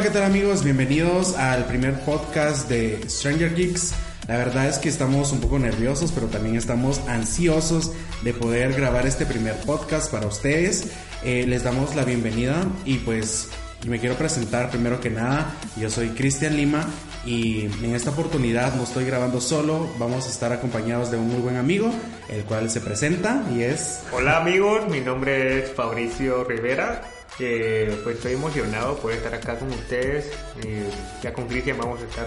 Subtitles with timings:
[0.00, 0.64] Hola, ¿qué tal amigos?
[0.64, 3.92] Bienvenidos al primer podcast de Stranger Geeks.
[4.28, 7.92] La verdad es que estamos un poco nerviosos, pero también estamos ansiosos
[8.22, 10.90] de poder grabar este primer podcast para ustedes.
[11.22, 13.50] Eh, les damos la bienvenida y pues
[13.86, 15.54] me quiero presentar primero que nada.
[15.76, 16.86] Yo soy Cristian Lima
[17.26, 21.42] y en esta oportunidad no estoy grabando solo, vamos a estar acompañados de un muy
[21.42, 21.92] buen amigo,
[22.30, 24.00] el cual se presenta y es...
[24.12, 27.02] Hola amigos, mi nombre es Fabricio Rivera.
[27.36, 30.26] Pues estoy emocionado por estar acá con ustedes.
[30.64, 30.90] Eh,
[31.22, 32.26] ya con Cristian vamos a estar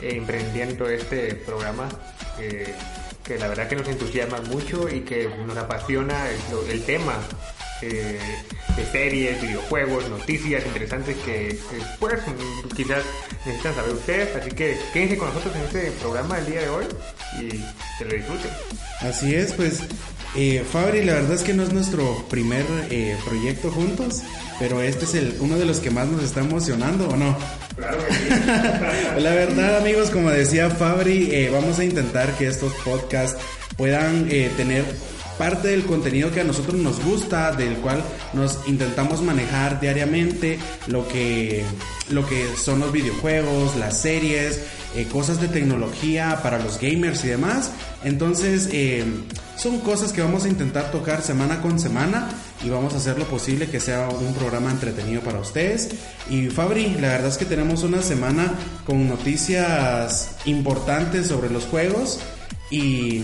[0.00, 1.88] eh, emprendiendo este programa
[3.28, 6.16] que la verdad que nos entusiasma mucho y que nos apasiona
[6.70, 7.14] el, tema
[7.82, 8.18] eh,
[8.74, 12.20] de series, videojuegos, noticias interesantes que, que, pues
[12.74, 13.04] quizás
[13.44, 14.34] necesitan saber ustedes.
[14.34, 16.86] Así que quédense con nosotros en este programa del día de hoy
[17.38, 17.48] y
[17.98, 18.50] que lo disfruten.
[19.00, 19.82] Así es, pues
[20.36, 24.22] eh, Fabri, la verdad es que no es nuestro primer eh, proyecto juntos,
[24.58, 27.36] pero este es el, uno de los que más nos está emocionando, ¿o no?
[27.76, 28.28] Claro que sí.
[29.20, 33.40] la verdad, amigos, como decía Fabri, eh, vamos a intentar que estos podcasts
[33.76, 34.84] puedan eh, tener
[35.38, 38.02] parte del contenido que a nosotros nos gusta, del cual
[38.34, 41.64] nos intentamos manejar diariamente, lo que,
[42.10, 44.60] lo que son los videojuegos, las series,
[44.96, 47.70] eh, cosas de tecnología para los gamers y demás.
[48.02, 49.04] Entonces, eh,
[49.58, 52.28] son cosas que vamos a intentar tocar semana con semana
[52.64, 55.90] y vamos a hacer lo posible que sea un programa entretenido para ustedes.
[56.30, 58.54] Y Fabri, la verdad es que tenemos una semana
[58.86, 62.20] con noticias importantes sobre los juegos
[62.70, 63.22] y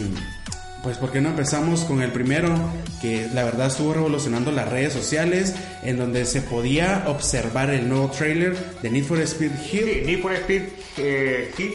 [0.82, 2.54] pues ¿por qué no empezamos con el primero
[3.00, 8.10] que la verdad estuvo revolucionando las redes sociales en donde se podía observar el nuevo
[8.10, 9.52] trailer de Need for Speed?
[9.70, 10.62] Sí, Need for Speed
[10.98, 11.72] eh, Heat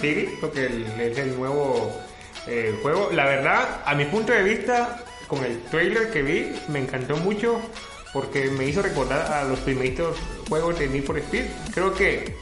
[0.00, 1.92] eh, porque es el nuevo
[2.46, 3.10] eh, juego.
[3.12, 7.60] La verdad, a mi punto de vista, con el trailer que vi, me encantó mucho
[8.12, 10.16] porque me hizo recordar a los primeritos
[10.48, 11.44] juegos de Need for Speed.
[11.72, 12.36] Creo que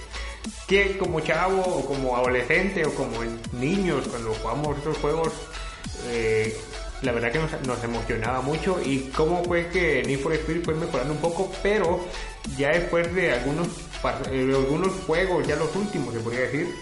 [0.67, 3.19] que como chavo o como adolescente o como
[3.53, 5.33] niños cuando jugamos estos juegos
[6.09, 6.57] eh,
[7.03, 11.13] la verdad que nos, emocionaba mucho y cómo fue que Need for Speed fue mejorando
[11.15, 12.01] un poco pero
[12.57, 13.69] ya después de algunos
[14.31, 16.75] eh, de algunos juegos ya los últimos se podría decir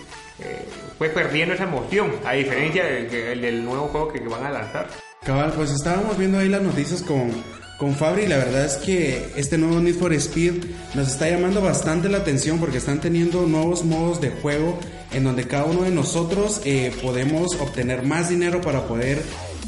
[0.43, 0.67] eh,
[0.99, 4.89] fue perdiendo esa emoción a diferencia del, del nuevo juego que, que van a lanzar.
[5.25, 7.31] Cabal, pues estábamos viendo ahí las noticias con,
[7.79, 10.65] con Fabri y la verdad es que este nuevo Need for Speed
[10.95, 14.79] nos está llamando bastante la atención porque están teniendo nuevos modos de juego
[15.13, 19.23] en donde cada uno de nosotros eh, podemos obtener más dinero para poder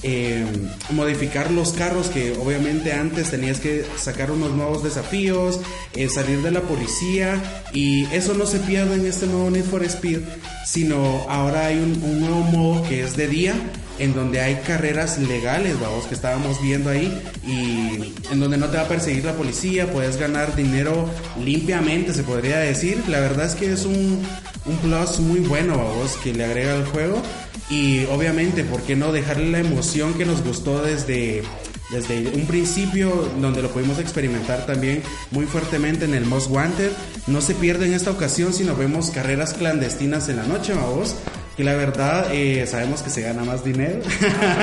[0.04, 0.44] eh,
[0.90, 5.60] modificar los carros que obviamente antes tenías que sacar unos nuevos desafíos,
[5.94, 7.40] eh, salir de la policía
[7.72, 10.20] y eso no se pierde en este nuevo Need for Speed,
[10.66, 13.54] sino ahora hay un, nuevo modo que es de día
[13.98, 18.78] en donde hay carreras legales, vamos, que estábamos viendo ahí, y en donde no te
[18.78, 21.08] va a perseguir la policía, puedes ganar dinero
[21.38, 23.00] limpiamente, se podría decir.
[23.06, 24.26] La verdad es que es un,
[24.64, 27.22] un plus muy bueno, vamos, que le agrega al juego.
[27.72, 31.42] Y obviamente, ¿por qué no dejarle la emoción que nos gustó desde,
[31.90, 36.90] desde un principio, donde lo pudimos experimentar también muy fuertemente en el Most Wanted?
[37.28, 41.16] No se pierde en esta ocasión, sino vemos carreras clandestinas en la noche, vamos
[41.56, 44.00] que la verdad eh, sabemos que se gana más dinero,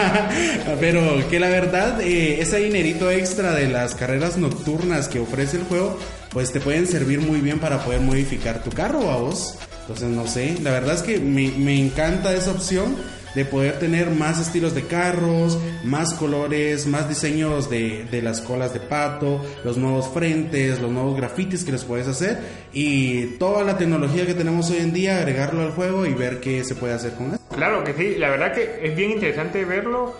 [0.80, 5.64] pero que la verdad eh, ese dinerito extra de las carreras nocturnas que ofrece el
[5.64, 6.00] juego,
[6.32, 9.56] pues te pueden servir muy bien para poder modificar tu carro a vos.
[9.90, 12.96] Entonces no sé, la verdad es que me, me encanta esa opción
[13.34, 18.72] de poder tener más estilos de carros, más colores, más diseños de, de las colas
[18.72, 22.38] de pato, los nuevos frentes, los nuevos grafitis que les puedes hacer
[22.72, 26.64] y toda la tecnología que tenemos hoy en día, agregarlo al juego y ver qué
[26.64, 27.40] se puede hacer con eso.
[27.56, 30.14] Claro que sí, la verdad que es bien interesante verlo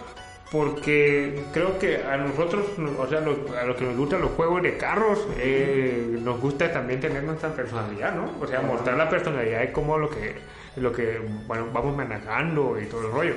[0.52, 2.66] porque creo que a nosotros,
[2.98, 7.00] o sea, a los que nos gustan los juegos de carros, eh, nos gusta también
[7.00, 8.34] tener nuestra personalidad, ¿no?
[8.42, 10.36] O sea, mostrar la personalidad de cómo lo que,
[10.78, 13.36] lo que bueno, vamos manejando y todo el rollo.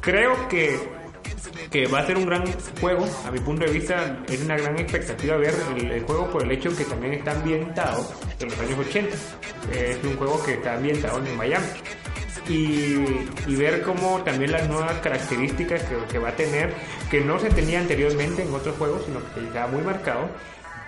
[0.00, 0.78] Creo que,
[1.70, 2.44] que va a ser un gran
[2.80, 6.44] juego, a mi punto de vista es una gran expectativa ver el, el juego por
[6.44, 8.08] el hecho que también está ambientado
[8.40, 9.16] en los años 80.
[9.74, 11.66] Es un juego que está ambientado en Miami
[12.48, 16.72] y, ver cómo también las nuevas características que, que va a tener,
[17.10, 20.28] que no se tenía anteriormente en otros juegos, sino que está muy marcado,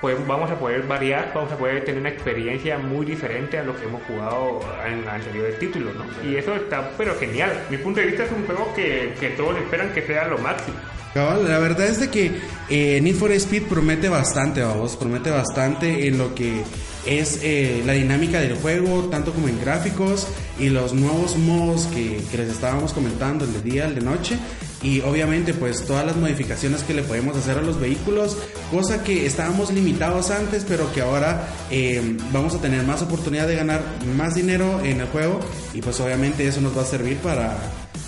[0.00, 3.76] pues vamos a poder variar, vamos a poder tener una experiencia muy diferente a lo
[3.76, 6.04] que hemos jugado en anteriores títulos, ¿no?
[6.28, 7.66] Y eso está pero genial.
[7.68, 10.76] Mi punto de vista es un juego que, que todos esperan que sea lo máximo.
[11.14, 12.30] La verdad es de que
[12.68, 16.62] eh, Need for Speed promete bastante, vamos, promete bastante en lo que
[17.06, 20.26] es eh, la dinámica del juego, tanto como en gráficos
[20.58, 24.38] y los nuevos modos que, que les estábamos comentando, el de día, el de noche.
[24.82, 28.36] y obviamente pues todas las modificaciones que le podemos hacer a los vehículos,
[28.70, 33.56] cosa que estábamos limitados antes, pero que ahora eh, vamos a tener más oportunidad de
[33.56, 33.82] ganar
[34.16, 35.40] más dinero en el juego
[35.74, 37.58] y pues obviamente eso nos va a servir para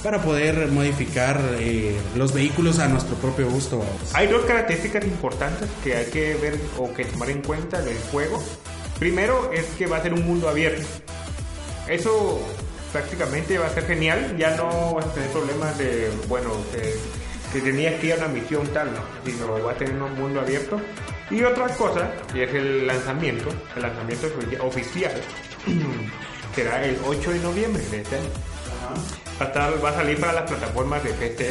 [0.03, 3.85] para poder modificar eh, los vehículos a nuestro propio gusto.
[4.15, 8.43] Hay dos características importantes que hay que ver o que tomar en cuenta del juego.
[9.03, 10.87] Primero es que va a ser un mundo abierto.
[11.89, 12.41] Eso
[12.93, 14.37] prácticamente va a ser genial.
[14.39, 16.95] Ya no vas a tener problemas de, bueno, que,
[17.53, 20.41] que tenías que ir a una misión tal, no, sino va a tener un mundo
[20.41, 20.81] abierto.
[21.33, 24.29] Y otra cosa, y es el lanzamiento, el lanzamiento
[24.61, 25.21] oficial,
[26.55, 28.29] será el 8 de noviembre de este año.
[29.41, 31.51] Va a, va a salir para las plataformas de PC,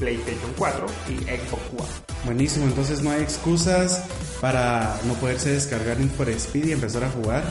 [0.00, 1.88] PlayStation 4 y Xbox One.
[2.24, 4.02] Buenísimo, entonces no hay excusas
[4.40, 7.44] para no poderse descargar Need for Speed y empezar a jugar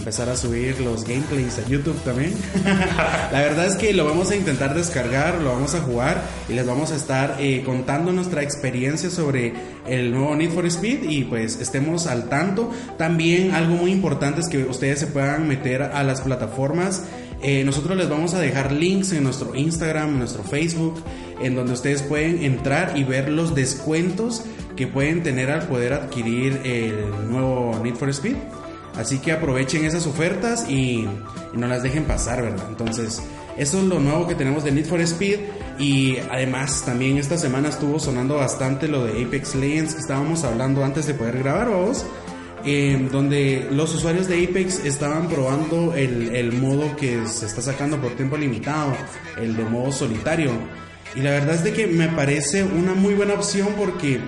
[0.00, 2.34] empezar a subir los gameplays a YouTube también.
[2.64, 6.66] la verdad es que lo vamos a intentar descargar, lo vamos a jugar y les
[6.66, 9.52] vamos a estar eh, contando nuestra experiencia sobre
[9.86, 12.70] el nuevo Need for Speed y pues estemos al tanto.
[12.96, 17.04] También algo muy importante es que ustedes se puedan meter a las plataformas.
[17.42, 21.02] Eh, nosotros les vamos a dejar links en nuestro Instagram, en nuestro Facebook,
[21.40, 24.44] en donde ustedes pueden entrar y ver los descuentos
[24.76, 28.36] que pueden tener al poder adquirir el nuevo Need for Speed.
[28.96, 31.06] Así que aprovechen esas ofertas y,
[31.54, 32.66] no las dejen pasar, ¿verdad?
[32.68, 33.22] Entonces,
[33.56, 35.38] eso es lo nuevo que tenemos de Need for Speed.
[35.78, 40.84] Y además, también esta semana estuvo sonando bastante lo de Apex Legends que estábamos hablando
[40.84, 42.04] antes de poder grabar, vos.
[43.10, 48.12] Donde los usuarios de Apex estaban probando el, el, modo que se está sacando por
[48.12, 48.92] tiempo limitado,
[49.38, 50.52] el de modo solitario.
[51.14, 54.20] Y la verdad es de que me parece una muy buena opción porque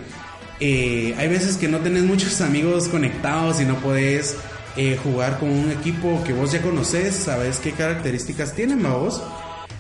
[0.61, 4.37] eh, hay veces que no tenés muchos amigos conectados y no podés
[4.77, 9.23] eh, jugar con un equipo que vos ya conoces, sabes qué características tienen vos.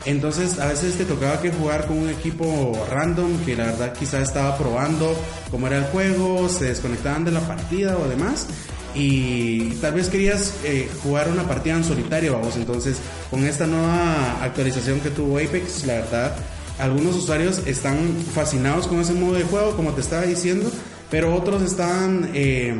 [0.04, 4.22] Entonces a veces te tocaba que jugar con un equipo random que la verdad quizás
[4.22, 5.16] estaba probando
[5.50, 8.48] cómo era el juego, se desconectaban de la partida o demás.
[8.94, 12.56] Y tal vez querías eh, jugar una partida en solitario, vamos.
[12.56, 12.98] Entonces,
[13.30, 16.36] con esta nueva actualización que tuvo Apex, la verdad,
[16.82, 17.96] algunos usuarios están
[18.34, 20.68] fascinados con ese modo de juego, como te estaba diciendo,
[21.10, 22.74] pero otros están eh,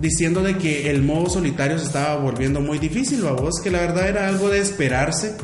[0.00, 4.08] diciendo de que el modo solitario se estaba volviendo muy difícil, vos que la verdad
[4.08, 5.36] era algo de esperarse,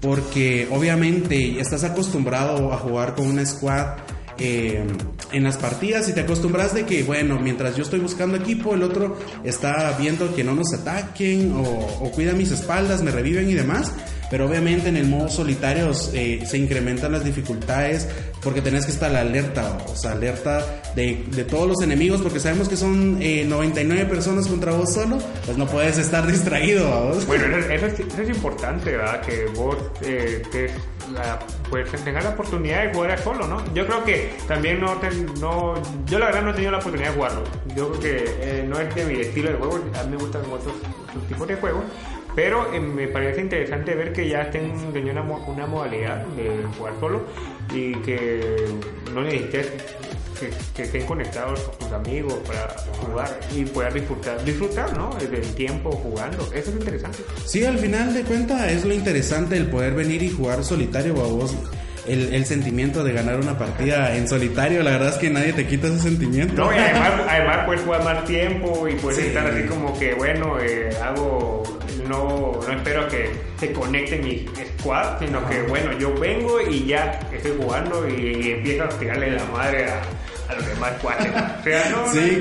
[0.00, 3.96] porque obviamente estás acostumbrado a jugar con una squad
[4.38, 4.86] eh,
[5.32, 8.84] en las partidas y te acostumbras de que, bueno, mientras yo estoy buscando equipo, el
[8.84, 13.54] otro está viendo que no nos ataquen o, o cuida mis espaldas, me reviven y
[13.54, 13.92] demás.
[14.30, 18.08] Pero obviamente en el modo solitario eh, se incrementan las dificultades
[18.42, 20.64] porque tenés que estar alerta, o sea, alerta
[20.94, 25.18] de, de todos los enemigos porque sabemos que son 99 eh, personas contra vos solo,
[25.44, 26.88] pues no puedes estar distraído.
[27.08, 27.26] ¿vos?
[27.26, 29.20] Bueno, eso, es, importante, ¿verdad?
[29.22, 30.42] Que vos eh,
[31.70, 33.62] pues, tengas la oportunidad de jugar solo, ¿no?
[33.74, 35.00] Yo creo que también no,
[35.40, 35.74] no
[36.06, 37.42] yo la verdad no he tenido la oportunidad de jugarlo.
[37.74, 40.42] Yo creo que eh, no es de mi estilo de juego, a mí me gustan
[40.42, 40.74] otros,
[41.08, 41.84] otros tipos de juegos
[42.36, 46.92] pero eh, me parece interesante ver que ya estén teniendo una, una, modalidad de jugar
[47.00, 47.24] solo
[47.74, 48.66] y que
[49.12, 49.72] no necesites
[50.74, 52.68] que, estén conectados con tus amigos para
[53.00, 55.10] jugar y puedas disfrutar, disfrutar ¿no?
[55.14, 56.46] del tiempo jugando.
[56.52, 57.18] Eso es interesante.
[57.46, 61.26] Sí, al final de cuentas es lo interesante el poder venir y jugar solitario a
[61.26, 61.56] vos
[62.06, 65.66] el, el, sentimiento de ganar una partida en solitario, la verdad es que nadie te
[65.66, 66.54] quita ese sentimiento.
[66.54, 70.58] No, y además, además puedes jugar más tiempo y puedes estar así como que, bueno,
[70.60, 71.64] eh, hago,
[72.08, 74.46] no, no espero que se conecte mi
[74.78, 79.44] squad, sino que, bueno, yo vengo y ya estoy jugando y, empiezo a tirarle la
[79.46, 80.02] madre a,
[80.50, 81.30] a los demás cuaches.
[81.60, 82.40] O sea, no, sí.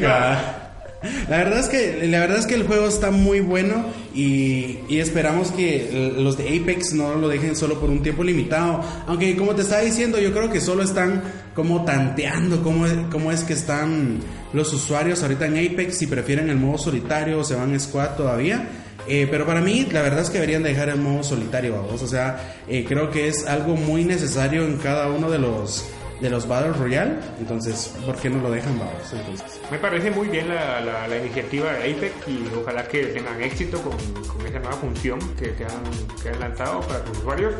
[1.30, 5.52] La verdad es que la verdad es que el juego está muy bueno y, esperamos
[5.52, 8.84] que los de Apex no lo dejen solo por un tiempo limitado.
[9.08, 11.22] Aunque como te estaba diciendo, yo creo que solo están
[11.54, 14.20] como tanteando cómo, cómo es que están
[14.54, 18.16] los usuarios ahorita en Apex, si prefieren el modo solitario o se van a squad
[18.16, 18.68] todavía.
[19.08, 22.02] Eh, pero para mí, la verdad es que deberían dejar el modo solitario, vamos.
[22.02, 25.90] O sea, eh, creo que es algo muy necesario en cada uno de los
[26.22, 27.16] de los Battle Royale.
[27.40, 28.96] Entonces, ¿por qué no lo dejan, vamos?
[29.12, 29.60] Entonces.
[29.72, 33.98] Me parece muy bien la, la, iniciativa de Apex y ojalá que tengan éxito con,
[34.24, 35.84] con esa nueva función que, que, han,
[36.22, 37.54] que han lanzado para sus usuarios.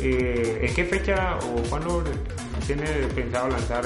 [0.00, 2.02] Eh, ¿En qué fecha o cuándo
[2.66, 3.84] tiene pensado lanzar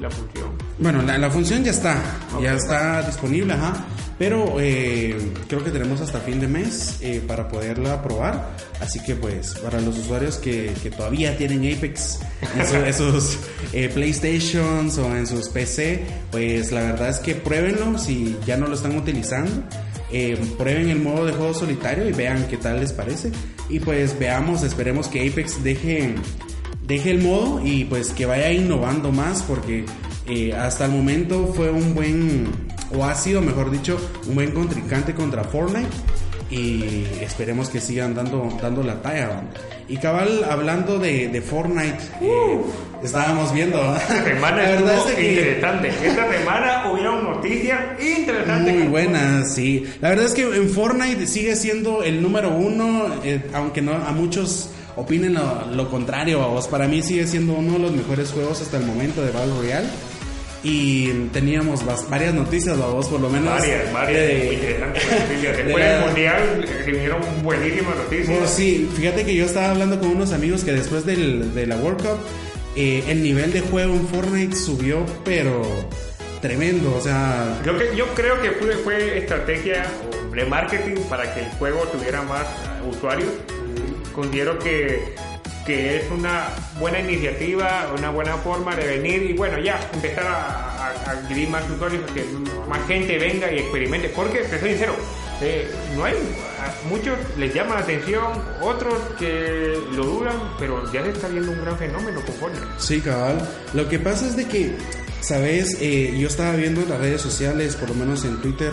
[0.00, 0.50] la función?
[0.78, 2.00] Bueno, la, función ya está,
[2.40, 3.84] ya está disponible, ajá.
[4.18, 5.14] Pero eh,
[5.46, 8.56] creo que tenemos hasta fin de mes eh, para poderla probar.
[8.80, 12.20] Así que pues para los usuarios que, que todavía tienen Apex
[12.56, 13.38] en, sus
[13.72, 18.66] eh, PlayStations o en sus PC, pues la verdad es que pruébenlo si ya no
[18.66, 19.50] lo están utilizando.
[20.56, 23.32] prueben el modo de juego solitario y vean qué tal les parece.
[23.68, 26.14] Y pues veamos, esperemos que Apex deje
[26.86, 29.84] deje el modo y pues que vaya innovando más porque
[30.28, 32.46] eh, hasta el momento fue un buen,
[32.96, 35.88] o ha sido mejor dicho, un buen contrincante contra Fortnite
[36.50, 39.42] y esperemos que sigan dando, dando la talla.
[39.88, 42.60] Y cabal, hablando de, de Fortnite, eh,
[43.02, 43.78] estábamos viendo.
[43.96, 45.88] Esta semana La verdad es que- interesante.
[45.88, 48.74] Esta semana hubieron noticias interesantes.
[48.74, 49.84] Muy buenas, sí.
[50.00, 54.12] La verdad es que en Fortnite sigue siendo el número uno, eh, aunque no a
[54.12, 56.42] muchos opinen lo, lo contrario.
[56.42, 56.66] a vos.
[56.68, 59.86] Para mí sigue siendo uno de los mejores juegos hasta el momento de Battle Royale.
[60.62, 63.50] Y teníamos varias noticias, a vos por lo menos.
[63.50, 65.56] Varias, varias de- muy interesantes noticias.
[65.56, 68.28] de Después del mundial eh, se vinieron buenísimas noticias.
[68.28, 71.76] Bueno, sí, fíjate que yo estaba hablando con unos amigos que después del, de la
[71.76, 72.18] World Cup,
[72.74, 75.62] eh, el nivel de juego en Fortnite subió, pero
[76.40, 76.96] tremendo.
[76.96, 79.86] O sea, Yo, que, yo creo que fue, fue estrategia
[80.34, 83.28] de marketing para que el juego tuviera más eh, usuarios.
[84.16, 85.14] Considero que,
[85.66, 86.48] que es una
[86.80, 91.70] buena iniciativa, una buena forma de venir y bueno, ya empezar a, a- a más
[91.70, 92.24] usuarios, que
[92.68, 94.08] más gente venga y experimente.
[94.08, 94.94] Porque, te soy sincero,
[95.42, 96.14] eh, no hay,
[96.88, 98.24] muchos les llama la atención,
[98.62, 102.50] otros que lo dudan, pero ya se está viendo un gran fenómeno con.
[102.78, 103.46] Sí, cabal.
[103.74, 104.74] Lo que pasa es de que,
[105.20, 108.72] sabes, Eh, yo estaba viendo en las redes sociales, por lo menos en Twitter,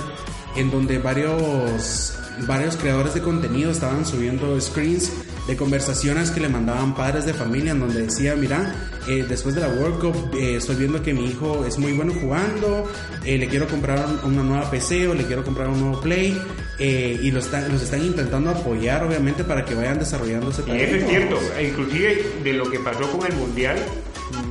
[0.56, 5.12] en donde varios varios creadores de contenido estaban subiendo screens
[5.48, 8.74] de conversaciones que le mandaban padres de familia en donde decía, mira,
[9.08, 12.14] eh, después de la World Cup eh, estoy viendo que mi hijo es muy bueno
[12.14, 12.90] jugando,
[13.26, 16.40] eh, le quiero comprar una nueva PC o le quiero comprar un nuevo Play
[16.80, 20.72] eh, y lo están, los están intentando apoyar obviamente para que vayan desarrollando ese Y
[20.72, 21.38] eso es talento.
[21.40, 23.78] cierto, inclusive de lo que pasó con el mundial,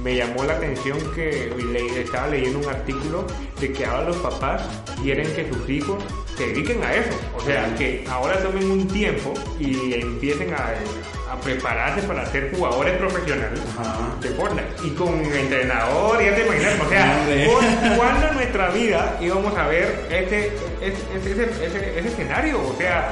[0.02, 3.26] me llamó la atención que le- estaba leyendo un artículo
[3.60, 4.62] de que ahora los papás
[5.02, 6.02] quieren que sus hijos
[6.36, 7.10] se dediquen a eso.
[7.36, 12.96] O sea, que ahora tomen un tiempo y empiecen a, a prepararse para ser jugadores
[12.98, 14.16] profesionales Ajá.
[14.20, 14.66] de Fortnite.
[14.84, 17.46] Y con entrenador, ya te imaginas, o sea, Hombre.
[17.46, 22.60] ¿cu- ¿cuándo en nuestra vida íbamos a ver ese, ese, ese, ese- ese escenario?
[22.60, 23.10] O sea,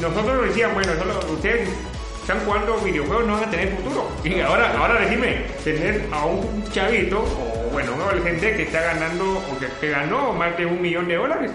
[0.00, 1.68] nosotros nos decían, bueno, solo ustedes
[2.24, 4.10] están jugando videojuegos, no van a tener futuro.
[4.24, 9.38] Y ahora, ahora decime, tener a un chavito, o bueno, un adolescente que está ganando,
[9.38, 11.50] o que, que ganó más de un millón de dólares.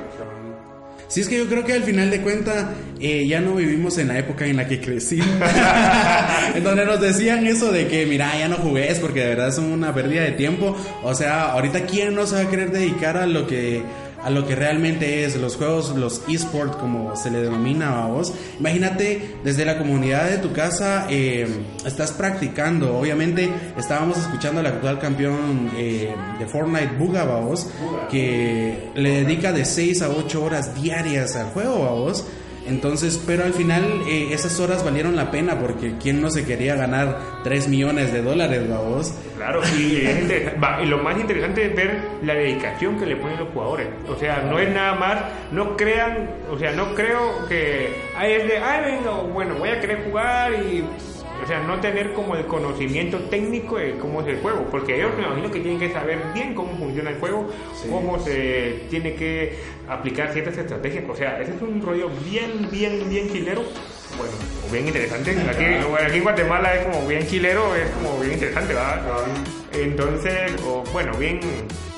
[1.08, 2.68] Sí, es que yo creo que al final de cuentas
[3.00, 5.20] eh, ya no vivimos en la época en la que crecí.
[6.56, 9.58] en donde nos decían eso de que, mira, ya no jugues porque de verdad es
[9.58, 10.78] una pérdida de tiempo.
[11.02, 13.82] O sea, ahorita quién no se va a querer dedicar a lo que
[14.24, 18.34] a lo que realmente es los juegos, los esports como se le denomina a vos.
[18.60, 21.48] Imagínate desde la comunidad de tu casa eh,
[21.86, 22.98] estás practicando.
[22.98, 27.68] Obviamente estábamos escuchando al actual campeón eh, de Fortnite, Buga, vos,
[28.10, 32.26] que le dedica de 6 a 8 horas diarias al juego, vos.
[32.70, 36.76] Entonces, pero al final eh, esas horas valieron la pena porque quién no se quería
[36.76, 39.14] ganar 3 millones de dólares, vos.
[39.36, 40.54] Claro, y, es
[40.88, 43.88] lo más interesante es ver la dedicación que le ponen los jugadores.
[44.08, 45.18] O sea, no es nada más,
[45.52, 49.80] no crean, o sea, no creo que, ay, es de, ay, venga, bueno, voy a
[49.80, 50.84] querer jugar y,
[51.50, 55.24] sea, no tener como el conocimiento técnico de cómo es el juego, porque ellos me
[55.26, 57.50] imagino que tienen que saber bien cómo funciona el juego,
[57.90, 61.04] cómo se tiene que aplicar ciertas estrategias.
[61.10, 63.64] O sea, ese es un rollo bien, bien, bien chilero.
[64.18, 64.34] Bueno,
[64.68, 65.32] o bien interesante.
[65.32, 69.02] Aquí, bueno, aquí en Guatemala es como bien chilero, es como bien interesante, ¿verdad?
[69.74, 71.40] Entonces, o, bueno, bien.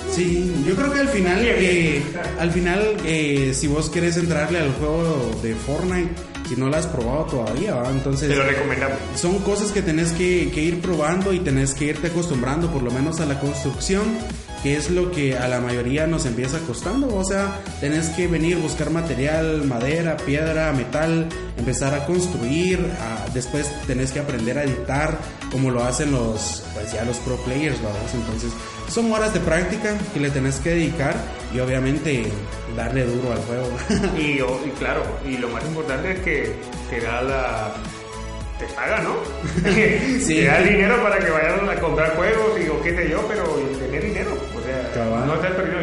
[0.09, 1.75] Sí, yo creo que al final, Bien, bien.
[1.75, 2.03] eh,
[2.39, 6.09] al final, eh, si vos querés entrarle al juego de Fortnite,
[6.53, 8.97] si no lo has probado todavía, entonces Te lo recomendamos.
[9.15, 12.91] son cosas que tenés que, que ir probando y tenés que irte acostumbrando, por lo
[12.91, 14.03] menos a la construcción,
[14.61, 17.07] que es lo que a la mayoría nos empieza costando.
[17.15, 23.67] O sea, tenés que venir, buscar material, madera, piedra, metal, empezar a construir, a- después
[23.87, 25.17] tenés que aprender a editar,
[25.51, 27.77] como lo hacen los, pues ya los pro players.
[28.13, 28.51] Entonces,
[28.89, 31.15] son horas de práctica que le tenés que dedicar
[31.53, 32.25] y obviamente
[32.75, 33.67] darle duro al juego.
[34.17, 34.37] Y,
[34.79, 36.55] claro, y lo más importante es que
[36.89, 37.73] te da la.
[38.59, 39.15] te paga, ¿no?
[40.21, 40.35] Sí.
[40.35, 43.21] Te da el dinero para que vayan a comprar juegos y o qué sé yo,
[43.27, 43.43] pero
[43.79, 44.31] tener dinero.
[44.55, 45.27] O sea, Cabal.
[45.27, 45.80] no estás perdiendo.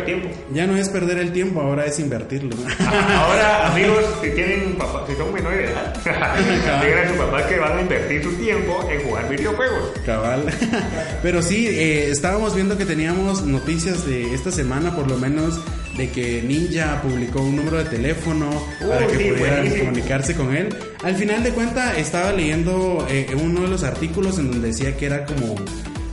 [0.53, 2.57] Ya no es perder el tiempo, ahora es invertirlo.
[2.81, 5.95] Ahora, amigos, si tienen papá, si son menores de edad,
[6.85, 9.93] digan a sus papás que van a invertir su tiempo en jugar videojuegos.
[10.05, 10.45] Cabal.
[11.23, 15.61] Pero sí, eh, estábamos viendo que teníamos noticias de esta semana, por lo menos,
[15.97, 19.85] de que Ninja publicó un número de teléfono para que sí, pudieran buenísimo.
[19.85, 20.75] comunicarse con él.
[21.03, 25.07] Al final de cuenta, estaba leyendo eh, uno de los artículos en donde decía que
[25.07, 25.57] era como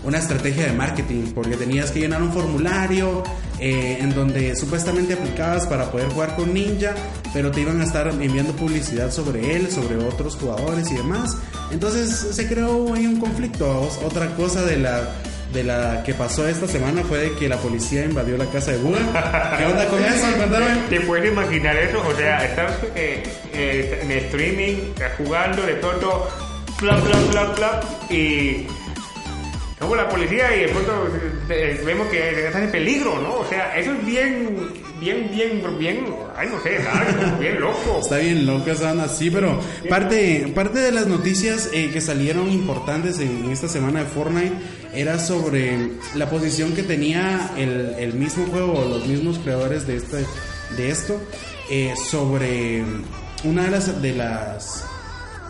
[0.05, 3.23] una estrategia de marketing, porque tenías que llenar un formulario
[3.59, 6.93] eh, en donde supuestamente aplicabas para poder jugar con Ninja,
[7.33, 11.37] pero te iban a estar enviando publicidad sobre él, sobre otros jugadores y demás.
[11.71, 13.89] Entonces se creó ahí un conflicto.
[14.05, 15.09] Otra cosa de la
[15.53, 18.77] de la que pasó esta semana fue de que la policía invadió la casa de
[18.79, 18.99] Google.
[19.57, 20.27] ¿Qué onda con eso?
[20.89, 22.03] ¿Te puedes imaginar eso?
[22.05, 24.75] O sea, estás eh, eh, en streaming,
[25.17, 26.29] jugando de todo,
[26.77, 28.67] clap, clap, clap, clap, y
[29.85, 31.07] como la policía y de pronto
[31.49, 33.35] eh, vemos que están en peligro, ¿no?
[33.35, 34.57] O sea, eso es bien,
[34.99, 36.79] bien, bien, bien, ay, no sé,
[37.39, 37.99] bien loco.
[38.01, 43.19] Está bien loco esa así, pero parte, parte de las noticias eh, que salieron importantes
[43.19, 44.55] en, esta semana de Fortnite
[44.93, 50.25] era sobre la posición que tenía el, el mismo juego, los mismos creadores de, este,
[50.77, 51.21] de esto,
[51.69, 52.83] eh, sobre
[53.43, 54.85] una de las, de las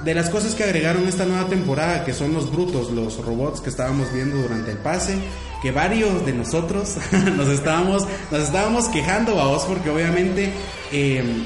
[0.03, 3.69] de las cosas que agregaron esta nueva temporada, que son los brutos, los robots que
[3.69, 5.15] estábamos viendo durante el pase,
[5.61, 6.95] que varios de nosotros
[7.35, 10.51] nos estábamos, nos estábamos quejando a vos porque obviamente
[10.91, 11.45] em,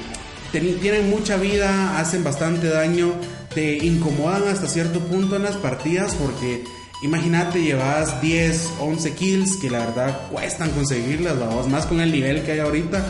[0.52, 3.14] tienen mucha vida, hacen bastante daño,
[3.54, 6.64] te incomodan hasta cierto punto en las partidas porque
[7.02, 12.44] imagínate llevas 10, 11 kills que la verdad cuestan conseguirlas, vamos, más con el nivel
[12.44, 13.06] que hay ahorita.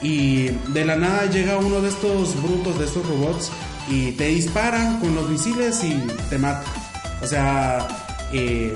[0.00, 3.50] Y de la nada llega uno de estos brutos, de estos robots,
[3.90, 5.94] y te disparan con los misiles y
[6.30, 6.64] te mata.
[7.22, 7.86] O sea,
[8.32, 8.74] eh,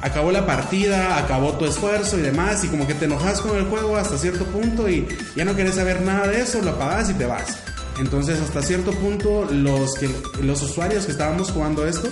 [0.00, 3.64] acabó la partida, acabó tu esfuerzo y demás, y como que te enojas con el
[3.64, 7.14] juego hasta cierto punto y ya no quieres saber nada de eso, lo apagas y
[7.14, 7.58] te vas.
[7.98, 10.10] Entonces, hasta cierto punto, los, que,
[10.42, 12.08] los usuarios que estábamos jugando esto,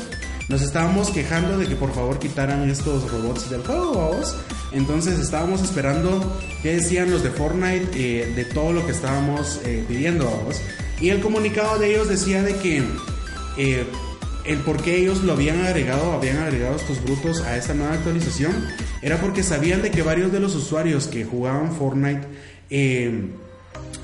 [0.48, 4.36] nos estábamos quejando de que por favor quitaran estos robots del juego, vos.
[4.72, 9.84] Entonces estábamos esperando qué decían los de Fortnite eh, de todo lo que estábamos eh,
[9.88, 10.60] pidiendo, vos.
[11.00, 12.82] Y el comunicado de ellos decía de que
[13.56, 13.84] eh,
[14.44, 18.52] el por qué ellos lo habían agregado, habían agregado estos brutos a esta nueva actualización,
[19.02, 22.26] era porque sabían de que varios de los usuarios que jugaban Fortnite
[22.68, 23.30] eh,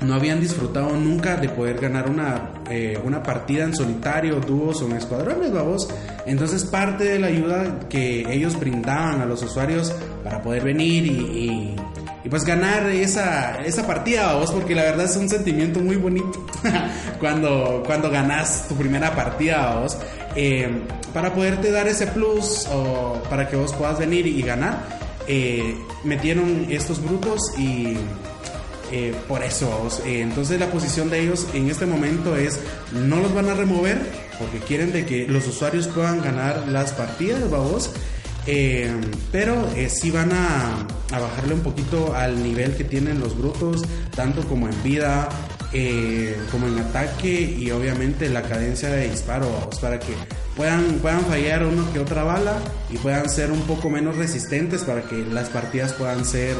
[0.01, 4.87] no habían disfrutado nunca de poder ganar una, eh, una partida en solitario, dúos o
[4.87, 5.87] en escuadrones, vamos.
[6.25, 11.75] Entonces parte de la ayuda que ellos brindaban a los usuarios para poder venir y
[11.96, 11.96] y
[12.29, 16.45] pues ganar esa, esa partida, vos, porque la verdad es un sentimiento muy bonito
[17.19, 19.97] cuando, cuando ganas tu primera partida, vos,
[20.35, 20.69] eh,
[21.13, 24.83] para poderte dar ese plus o para que vos puedas venir y ganar,
[25.27, 27.95] eh, metieron estos brutos y
[28.91, 32.59] eh, por eso, vos, entonces la posición de ellos en este momento es
[32.93, 33.99] no los van a remover
[34.39, 37.91] porque quieren de que los usuarios puedan ganar las partidas, vos.
[38.49, 38.89] Eh,
[39.29, 43.83] pero eh, sí van a, bajarle un poquito al nivel que tienen los brutos,
[44.15, 45.27] tanto como en vida,
[45.73, 50.13] eh, como en ataque y obviamente la cadencia de disparo, para que
[50.55, 52.57] puedan, puedan fallar uno que otra bala
[52.89, 56.55] y puedan ser un poco menos resistentes para que las partidas puedan ser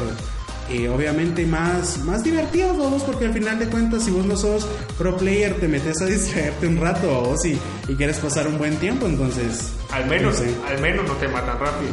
[0.88, 5.16] obviamente más, más divertido vos, porque al final de cuentas, si vos no sos pro
[5.16, 9.06] player, te metes a distraerte un rato vos y, y quieres pasar un buen tiempo,
[9.06, 9.72] entonces.
[9.90, 11.92] Al menos, al menos no te matan rápido.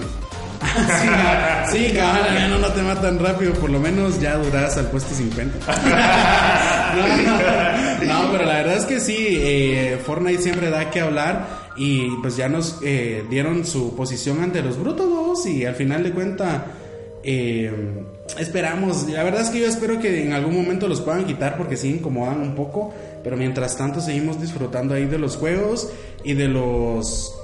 [1.71, 5.13] sí, sí, al menos no te matan rápido, por lo menos ya duras al puesto
[5.13, 5.57] 50.
[8.07, 12.38] no, pero la verdad es que sí, eh, Fortnite siempre da que hablar y pues
[12.38, 16.61] ya nos eh, dieron su posición ante los brutos y al final de cuentas
[17.23, 17.71] eh,
[18.39, 21.77] esperamos, la verdad es que yo espero que en algún momento los puedan quitar porque
[21.77, 25.89] sí incomodan un poco, pero mientras tanto seguimos disfrutando ahí de los juegos
[26.23, 27.35] y de los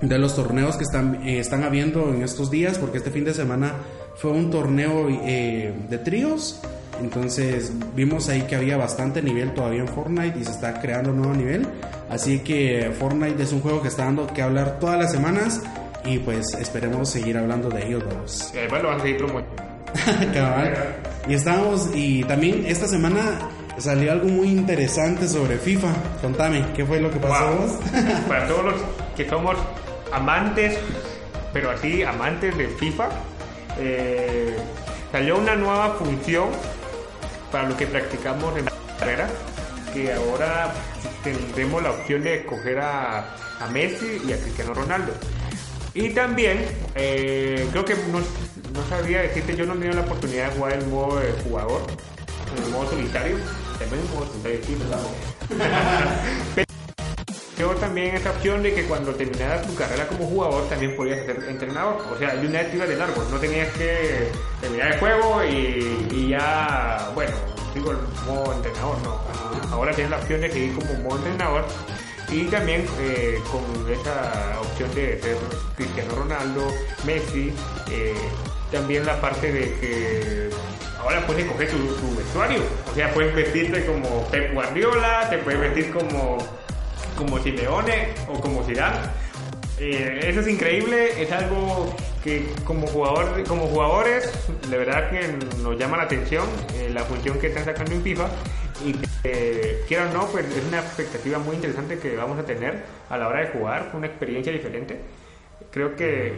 [0.00, 3.32] de los torneos que están, eh, están habiendo en estos días, porque este fin de
[3.32, 3.72] semana
[4.14, 6.60] fue un torneo eh, de tríos.
[7.00, 11.18] Entonces vimos ahí que había bastante nivel todavía en Fortnite y se está creando un
[11.18, 11.66] nuevo nivel.
[12.08, 15.62] Así que Fortnite es un juego que está dando que hablar todas las semanas
[16.04, 18.04] y pues esperemos seguir hablando de ellos
[18.58, 19.75] además lo van a seguir promoviendo.
[21.28, 23.38] Y estamos, y también esta semana
[23.78, 25.88] salió algo muy interesante sobre FIFA.
[26.22, 27.80] Contame, ¿qué fue lo que pasó
[28.28, 28.74] Para todos los
[29.16, 29.56] que somos
[30.12, 30.78] amantes,
[31.52, 33.08] pero así amantes de FIFA,
[33.80, 34.56] eh,
[35.10, 36.48] salió una nueva función
[37.50, 38.66] para los que practicamos en
[38.98, 39.28] carrera,
[39.92, 40.72] que ahora
[41.24, 45.12] tendremos la opción de escoger a, a Messi y a Cristiano Ronaldo.
[45.96, 46.62] Y también,
[46.94, 50.72] eh, creo que no, no, sabía decirte, yo no he tenido la oportunidad de jugar
[50.74, 51.80] el modo jugador,
[52.54, 53.38] el modo solitario.
[53.78, 54.76] También el modo solitario, sí,
[56.54, 56.66] Pero
[57.56, 61.42] tengo también esa opción de que cuando terminaras tu carrera como jugador también podías ser
[61.48, 62.04] entrenador.
[62.12, 64.28] O sea, de una vez de largo, no tenías que
[64.60, 67.32] terminar el juego y, y ya, bueno,
[67.74, 69.18] digo el modo entrenador, no.
[69.72, 71.64] Ahora tienes la opción de seguir como modo entrenador
[72.30, 75.36] y también eh, con esa opción de ser
[75.76, 76.66] Cristiano Ronaldo,
[77.04, 77.52] Messi,
[77.90, 78.14] eh,
[78.72, 80.50] también la parte de que
[81.00, 85.60] ahora puedes escoger tu, tu vestuario, o sea, puedes vestirte como Pep Guardiola, te puedes
[85.60, 86.38] vestir como,
[87.16, 88.98] como Simeone o como Zidane.
[89.78, 94.32] Eh, eso es increíble, es algo que como jugador, como jugadores,
[94.68, 95.28] de verdad que
[95.62, 96.46] nos llama la atención
[96.92, 98.28] la función que están sacando en FIFA
[98.84, 102.82] y que quieran o no, pues es una expectativa muy interesante que vamos a tener
[103.08, 104.96] a la hora de jugar, una experiencia diferente.
[105.70, 106.32] Creo que,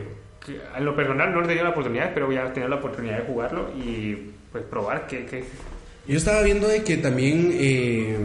[0.44, 3.18] que en lo personal no he tenido la oportunidad, pero voy a tener la oportunidad
[3.18, 5.44] de jugarlo y pues probar que, que
[6.06, 8.16] Yo estaba viendo de que también eh,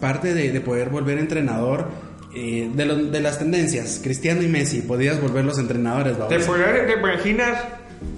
[0.00, 1.86] parte de, de poder volver entrenador
[2.34, 6.16] eh, de, lo- de las tendencias, Cristiano y Messi, podías volver los entrenadores.
[6.28, 7.64] ¿Te, puedes- te imaginas,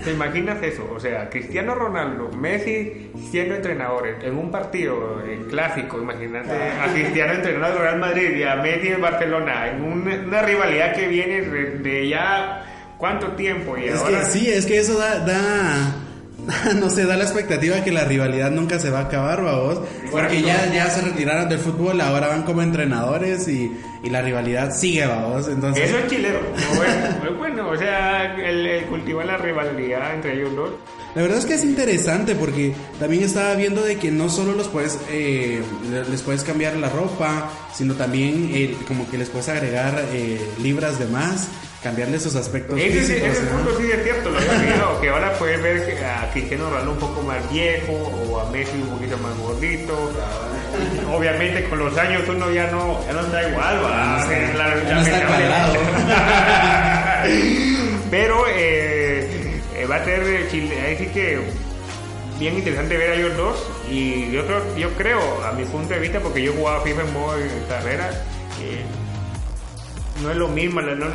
[0.04, 0.88] ¿Te imaginas eso?
[0.94, 7.32] O sea, Cristiano Ronaldo, Messi siendo entrenadores en un partido en clásico, imagínate a Cristiano
[7.32, 11.42] entrenando al Real Madrid y a Messi en Barcelona, en una, una rivalidad que viene
[11.42, 12.64] de, de ya
[12.96, 14.20] cuánto tiempo y Es ahora...
[14.20, 15.94] que sí, es que eso da, da
[16.76, 20.42] no sé, da la expectativa que la rivalidad nunca se va a acabar, vos, porque
[20.42, 25.06] ya, ya se retiraron del fútbol, ahora van como entrenadores y, y la rivalidad sigue,
[25.06, 25.88] vos, entonces...
[25.88, 26.38] Eso es chileno.
[26.76, 30.70] Bueno, bueno, o sea, el, el la rivalidad entre ellos dos.
[31.14, 34.68] La verdad es que es interesante porque también estaba viendo de que no solo los
[34.68, 35.62] puedes, eh,
[36.10, 40.98] les puedes cambiar la ropa, sino también eh, como que les puedes agregar eh, libras
[40.98, 41.48] de más,
[41.82, 43.28] cambiarle sus aspectos Ese, sí- físicos.
[43.30, 43.50] ese ¿no?
[43.50, 46.98] punto sí es cierto, lo había olvidado, que ahora puedes ver a Cristiano Ronaldo un
[46.98, 50.12] poco más viejo o a Messi un poquito más gordito.
[51.12, 54.24] Obviamente con los años uno ya no, ya no está igual, ¿va?
[54.24, 55.74] No La- ya no está cuadrado.
[58.10, 61.40] Pero eh, eh, va a ser eh, Chile, ahí sí que
[62.38, 63.56] bien interesante ver a ellos dos
[63.90, 64.42] y yo
[64.76, 68.10] yo creo a mi punto de vista porque yo jugaba FIFA en modo de carrera
[68.60, 68.84] eh,
[70.22, 71.06] no es lo mismo la- no,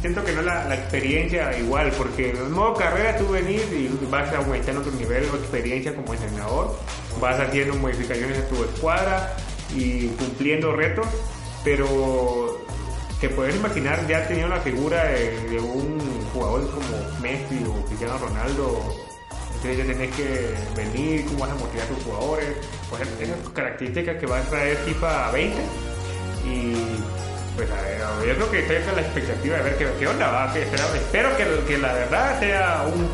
[0.00, 4.32] siento que no la, la experiencia igual porque en modo carrera tú venís y vas
[4.34, 6.76] aumentando tu nivel o experiencia como entrenador
[7.20, 9.36] vas haciendo modificaciones en tu escuadra
[9.74, 11.06] y cumpliendo retos
[11.64, 12.64] pero
[13.20, 15.98] te puedes imaginar ya teniendo la figura de, de un
[16.32, 18.80] jugador como Messi o Cristiano Ronaldo
[19.56, 22.48] entonces ya tenés que venir, cómo vas a motivar a tus jugadores,
[22.90, 25.56] pues esas características que va a traer FIFA 20
[26.46, 26.74] y
[27.56, 30.30] pues a ver, yo creo que estoy con la expectativa de ver qué, qué onda
[30.30, 33.08] va, que espero, espero que, la verdad sea un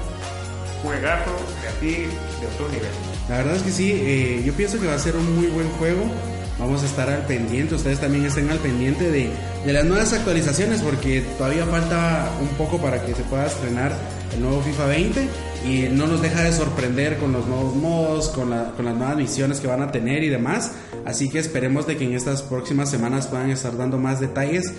[0.83, 1.31] juegazo
[1.63, 1.93] de así
[2.41, 2.91] de otro nivel.
[3.29, 5.69] La verdad es que sí, eh, yo pienso que va a ser un muy buen
[5.71, 6.11] juego.
[6.59, 9.33] Vamos a estar al pendiente, ustedes también estén al pendiente de
[9.73, 13.93] las nuevas actualizaciones porque todavía falta un poco para que se pueda estrenar
[14.35, 15.29] el nuevo FIFA 20
[15.67, 19.17] y no nos deja de sorprender con los nuevos modos, con, la- con las nuevas
[19.17, 20.73] misiones que van a tener y demás.
[21.05, 24.73] Así que esperemos de que en estas próximas semanas puedan estar dando más detalles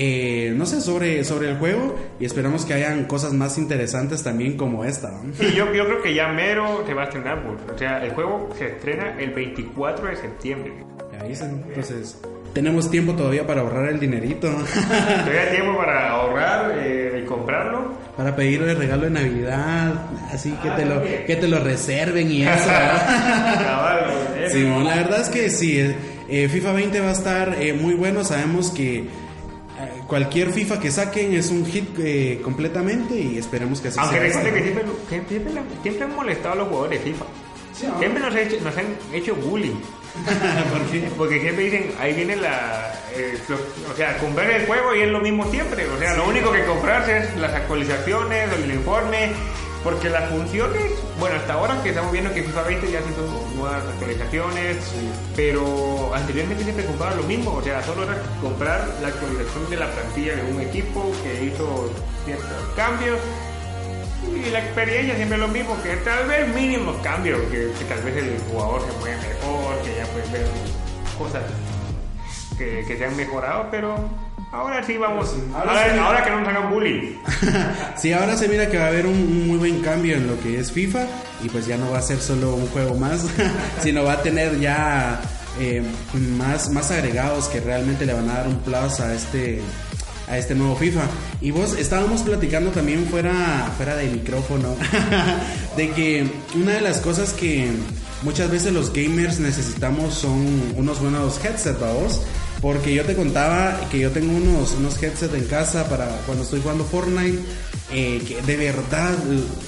[0.00, 4.56] eh, no sé, sobre, sobre el juego y esperamos que hayan cosas más interesantes también
[4.56, 5.10] como esta.
[5.10, 5.34] ¿no?
[5.34, 7.42] Sí, yo, yo creo que ya mero se va a estrenar,
[7.74, 10.72] o sea, el juego se estrena el 24 de septiembre.
[11.26, 12.16] Dicen, entonces
[12.58, 17.92] tenemos tiempo todavía para ahorrar el dinerito, Todavía tiempo para ahorrar eh, y comprarlo.
[18.16, 19.94] para pedirle regalo de Navidad,
[20.32, 22.66] así que te lo, que te lo reserven y eso.
[24.84, 25.94] la verdad es que sí, eh,
[26.28, 29.04] eh, FIFA 20 va a estar eh, muy bueno, sabemos que
[30.08, 34.42] cualquier FIFA que saquen es un hit eh, completamente y esperemos que así Aunque sea.
[34.42, 37.24] recuerden que siempre, que siempre, siempre han molestado a los jugadores de FIFA.
[37.98, 39.76] Siempre nos, ha hecho- nos han hecho bullying.
[40.72, 41.10] ¿Por qué?
[41.16, 42.92] Porque siempre dicen, ahí viene la...
[43.14, 45.86] eh, lo- o sea, comprar el juego y es lo mismo siempre.
[45.88, 49.30] O sea, lo único que compras es las actualizaciones, el informe.
[49.84, 50.82] Porque las funciones,
[51.20, 54.76] bueno, hasta ahora que estamos viendo que FIFA 20 ya hizo nuevas actualizaciones,
[55.36, 59.88] pero anteriormente siempre compraba lo mismo, o sea, solo era comprar la actualización de la
[59.92, 61.90] plantilla de un equipo que hizo
[62.24, 63.18] ciertos cambios
[64.36, 68.02] y la experiencia siempre es lo mismo, que tal vez mínimos cambios, que, que tal
[68.02, 70.46] vez el jugador se mueve mejor, que ya puedes ver
[71.18, 71.42] cosas
[72.56, 73.96] que, que se han mejorado, pero
[74.52, 75.98] ahora sí vamos, Ahora ahora, sí.
[75.98, 77.16] ahora que no nos hagan bullying.
[77.96, 80.40] Sí, ahora se mira que va a haber un, un muy buen cambio en lo
[80.40, 81.06] que es FIFA
[81.42, 83.24] y pues ya no va a ser solo un juego más,
[83.82, 85.20] sino va a tener ya
[85.60, 85.82] eh,
[86.36, 89.60] más, más agregados que realmente le van a dar un plus a este
[90.28, 91.02] a este nuevo FIFA.
[91.40, 94.76] Y vos estábamos platicando también fuera fuera de micrófono
[95.76, 97.70] de que una de las cosas que
[98.22, 102.20] muchas veces los gamers necesitamos son unos buenos headsets, vos.
[102.60, 106.60] Porque yo te contaba que yo tengo unos, unos headsets en casa para cuando estoy
[106.60, 107.38] jugando Fortnite,
[107.92, 109.14] eh, que de verdad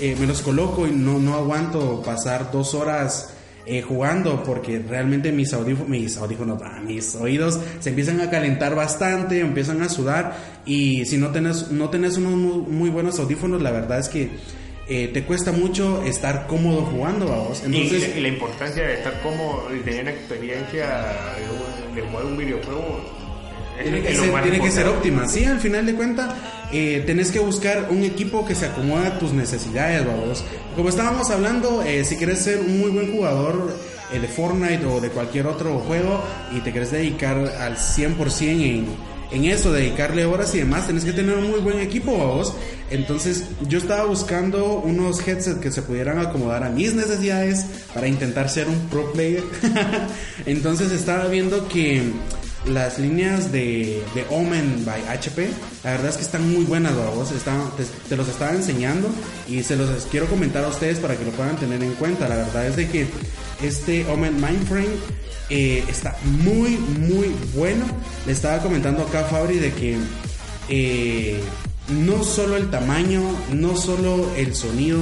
[0.01, 3.29] eh, me los coloco y no, no aguanto pasar dos horas
[3.73, 8.75] eh, jugando porque realmente mis audífonos, mis audífonos, ah, mis oídos se empiezan a calentar
[8.75, 13.71] bastante, empiezan a sudar y si no tenés, no tenés unos muy buenos audífonos, la
[13.71, 14.31] verdad es que
[14.89, 17.63] eh, te cuesta mucho estar cómodo jugando, vamos.
[17.65, 20.89] Entonces, y, la importancia de estar cómodo y tener experiencia
[21.95, 23.20] de, jugar un videojuego
[23.83, 25.29] tiene, que, ser, tiene que, ser, óptima.
[25.29, 26.35] Sí, al final de cuentas,
[26.73, 30.45] eh, tenés que buscar un equipo que se acomode a tus necesidades, vamos.
[30.77, 33.77] Como estábamos hablando, eh, si quieres ser un muy buen jugador
[34.13, 36.23] eh, de Fortnite o de cualquier otro juego
[36.57, 38.87] y te quieres dedicar al 100% en
[39.31, 42.55] en eso, dedicarle horas y demás, tenés que tener un muy buen equipo, vos.
[42.91, 47.65] Entonces, yo estaba buscando unos headsets que se pudieran acomodar a mis necesidades
[47.95, 49.45] para intentar ser un pro player.
[50.47, 52.03] Entonces, estaba viendo que
[52.67, 55.49] las líneas de, de, Omen by HP,
[55.83, 57.33] la verdad es que están muy buenas, vos.
[57.33, 57.71] Están,
[58.09, 59.09] te, los estaba enseñando
[59.49, 62.29] y se los quiero comentar a ustedes para que lo puedan tener en cuenta.
[62.29, 63.07] La verdad es de que
[63.63, 64.89] este Omen Mindframe
[65.49, 67.87] eh, está muy, muy bueno.
[68.27, 69.97] Le estaba comentando acá a Fabri de que
[70.69, 71.41] eh,
[71.89, 75.01] no solo el tamaño, no solo el sonido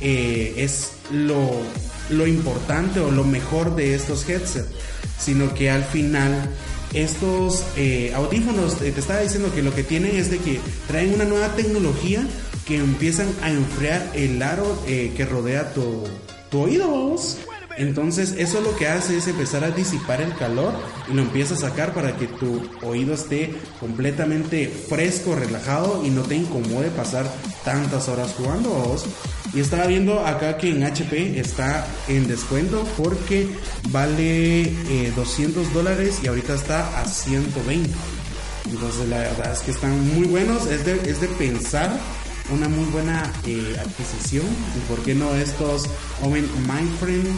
[0.00, 1.50] eh, es lo,
[2.10, 4.68] lo importante o lo mejor de estos headsets,
[5.18, 6.50] sino que al final
[6.92, 7.64] estos
[8.14, 12.26] audífonos, te estaba diciendo que lo que tienen es de que traen una nueva tecnología
[12.66, 16.04] que empiezan a enfriar el aro que rodea tu,
[16.52, 17.16] oído.
[17.78, 20.74] Entonces eso lo que hace es empezar a disipar el calor
[21.08, 26.22] y lo empieza a sacar para que tu oído esté completamente fresco, relajado y no
[26.22, 27.32] te incomode pasar
[27.64, 28.96] tantas horas jugando.
[29.54, 33.48] Y estaba viendo acá que en HP está en descuento porque
[33.90, 34.70] vale
[35.16, 37.90] 200 eh, dólares y ahorita está a 120.
[38.70, 41.90] Entonces la verdad es que están muy buenos, es de, es de pensar
[42.50, 44.46] una muy buena eh, adquisición.
[44.76, 45.84] Y por qué no estos
[46.22, 47.30] Omen Mindframe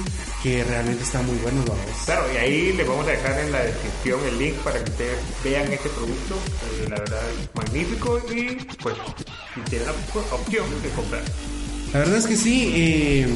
[0.42, 1.64] que realmente están muy buenos.
[2.04, 5.18] Claro, y ahí les vamos a dejar en la descripción el link para que ustedes
[5.44, 6.36] vean este producto.
[6.88, 8.96] La verdad es magnífico y pues
[9.54, 9.92] si tienen la
[10.34, 11.22] opción de comprar.
[11.92, 12.72] La verdad es que sí.
[12.74, 13.28] Eh,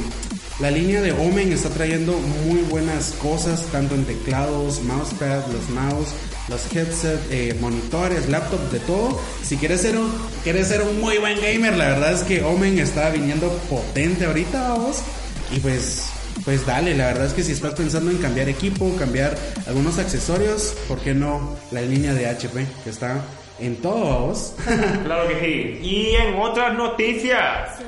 [0.60, 2.12] la línea de Omen está trayendo
[2.46, 6.10] muy buenas cosas, tanto en teclados, mousepad, los mouse,
[6.48, 9.20] los headsets, eh, monitores, laptops, de todo.
[9.42, 10.12] Si quieres ser un,
[10.44, 14.68] quieres ser un muy buen gamer, la verdad es que Omen está viniendo potente ahorita,
[14.68, 14.98] vamos.
[15.50, 16.04] Y pues,
[16.44, 19.36] pues dale, la verdad es que si estás pensando en cambiar equipo, cambiar
[19.66, 23.24] algunos accesorios, ¿por qué no la línea de HP que está
[23.58, 24.54] en todos?
[25.04, 25.78] claro que sí.
[25.82, 27.78] Y en otras noticias,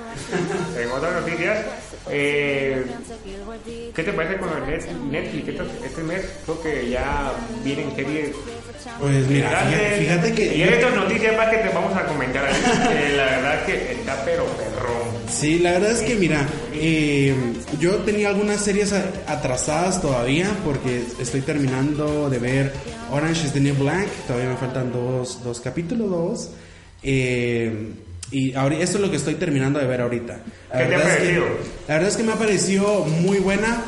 [0.79, 1.66] en otras noticias,
[2.09, 2.87] eh,
[3.94, 5.61] ¿Qué te parece con el Netflix?
[5.85, 7.33] Este mes creo que ya
[7.64, 8.37] vienen series.
[8.99, 9.68] Pues mira,
[9.99, 10.57] fíjate, que.
[10.57, 12.44] Y hay otras noticias más que te vamos a comentar.
[13.16, 15.07] la verdad que está pero perrón.
[15.29, 17.35] Sí, la verdad es que mira, eh,
[17.81, 18.92] yo tenía algunas series
[19.27, 22.72] atrasadas todavía porque estoy terminando de ver
[23.11, 24.09] Orange is the New Black.
[24.27, 26.51] Todavía me faltan dos, dos capítulos, dos.
[27.03, 27.92] Eh,
[28.31, 30.40] y ahora, esto es lo que estoy terminando de ver ahorita.
[30.72, 31.44] La ¿Qué te ha parecido?
[31.87, 33.83] la verdad es que me ha parecido muy buena.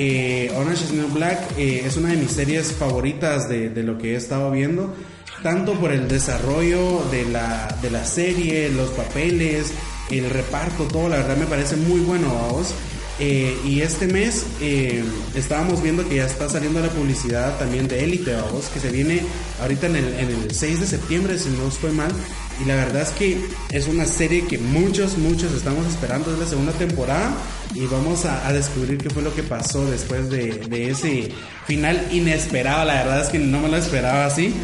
[0.00, 3.98] Eh, Orange is New Black eh, es una de mis series favoritas de, de, lo
[3.98, 4.94] que he estado viendo.
[5.42, 9.72] Tanto por el desarrollo de la, de la serie, los papeles,
[10.08, 12.74] el reparto, todo, la verdad me parece muy bueno a vos.
[13.18, 15.02] Eh, y este mes eh,
[15.34, 19.22] estábamos viendo que ya está saliendo la publicidad también de Elite, vos, que se viene
[19.60, 22.12] ahorita en el, en el 6 de septiembre, si no estoy mal.
[22.60, 23.38] Y la verdad es que
[23.70, 26.32] es una serie que muchos, muchos estamos esperando.
[26.32, 27.36] Es la segunda temporada
[27.74, 31.30] y vamos a, descubrir qué fue lo que pasó después de, ese
[31.66, 32.84] final inesperado.
[32.84, 34.54] La verdad es que no me lo esperaba así.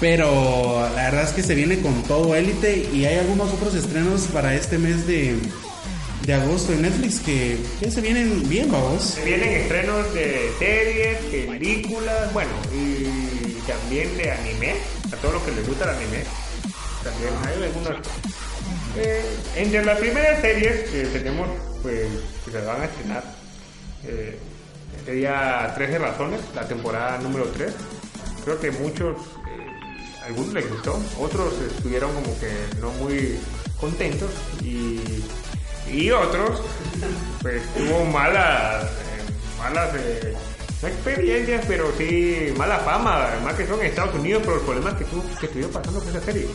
[0.00, 4.22] Pero la verdad es que se viene con todo élite y hay algunos otros estrenos
[4.32, 5.36] para este mes de,
[6.26, 9.02] de agosto en Netflix que, se vienen bien, vamos.
[9.02, 14.74] Se vienen estrenos de series, películas, bueno, y también de anime,
[15.12, 16.24] a todos los que les gusta el anime
[17.02, 18.06] también hay algunas.
[18.96, 19.24] Eh,
[19.56, 21.48] entre las primeras series que tenemos,
[21.82, 22.08] pues,
[22.44, 23.24] que se van a estrenar,
[24.04, 24.38] eh,
[25.04, 27.72] sería 13 razones, la temporada número 3.
[28.44, 33.38] Creo que muchos, eh, algunos les gustó, otros estuvieron como que no muy
[33.80, 34.30] contentos
[34.62, 35.00] y,
[35.90, 36.62] y otros,
[37.40, 38.90] pues, tuvo malas,
[39.58, 39.92] malas
[40.82, 44.94] no experiencias, pero sí mala fama, además que son en Estados Unidos por los problemas
[44.94, 45.04] que,
[45.38, 46.46] que estuvieron pasando con esa serie.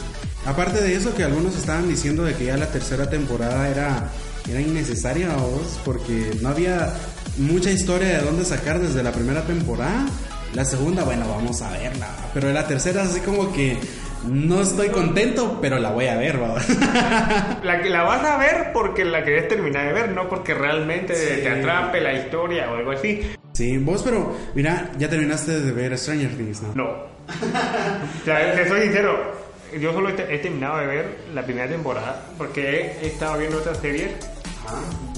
[0.45, 4.09] Aparte de eso, que algunos estaban diciendo de que ya la tercera temporada era,
[4.49, 6.93] era innecesaria, vos, porque no había
[7.37, 10.05] mucha historia de dónde sacar desde la primera temporada.
[10.53, 12.09] La segunda, bueno, vamos a verla.
[12.33, 13.77] Pero la tercera, así como que
[14.25, 16.55] no estoy contento, pero la voy a ver, ¿va?
[17.63, 21.41] La, la vas a ver porque la querés terminar de ver, no porque realmente Sí.
[21.43, 23.21] te atrape la historia o algo así.
[23.53, 26.73] Sí, vos, pero mira, ya terminaste de ver Stranger Things, ¿no?
[26.75, 26.89] No.
[28.21, 29.33] O sea, te soy sincero,
[29.79, 32.61] yo solo he, te- he terminado de ver la primera temporada porque
[33.01, 34.11] he, he estado viendo otras series.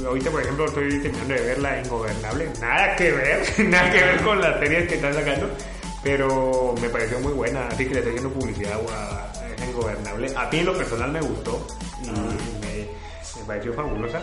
[0.06, 2.50] Ahorita, por ejemplo, estoy terminando de ver La Ingobernable.
[2.62, 5.50] Nada que ver, nada que ver con las series que están sacando.
[6.04, 10.32] Pero me pareció muy buena, así que le estoy haciendo publicidad a Ingobernable.
[10.36, 11.68] A mí en lo personal me gustó
[12.04, 12.88] y me,
[13.40, 14.22] me pareció fabulosa.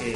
[0.00, 0.14] Eh,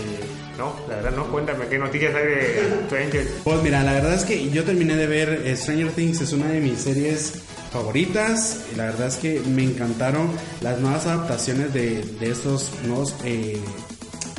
[0.56, 4.24] no, la verdad no, cuéntame qué noticias hay de Stranger Pues mira, la verdad es
[4.24, 8.60] que yo terminé de ver eh, Stranger Things, es una de mis series favoritas.
[8.76, 13.58] La verdad es que me encantaron las nuevas adaptaciones de, de estos nuevos eh,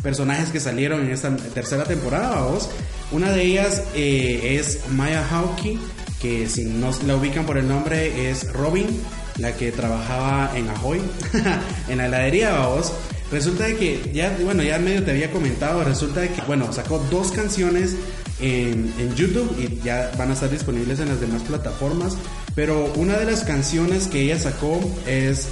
[0.02, 2.36] personajes que salieron en esta tercera temporada.
[2.36, 2.70] vamos.
[3.12, 5.78] Una de ellas eh, es Maya Hawke,
[6.24, 8.88] que si no la ubican por el nombre es Robin,
[9.40, 11.02] la que trabajaba en Ahoy,
[11.90, 12.94] en la heladería, vamos.
[13.30, 17.00] Resulta de que ya, bueno, ya medio te había comentado, resulta de que, bueno, sacó
[17.12, 17.98] dos canciones
[18.40, 22.16] en, en YouTube y ya van a estar disponibles en las demás plataformas,
[22.56, 25.50] pero una de las canciones que ella sacó es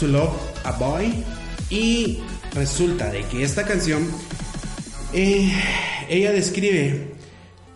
[0.00, 1.22] To Love a Boy
[1.70, 2.18] y
[2.54, 4.04] resulta de que esta canción,
[5.12, 5.52] eh,
[6.08, 7.17] ella describe